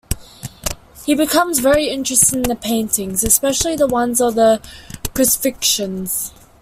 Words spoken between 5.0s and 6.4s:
crucifixions.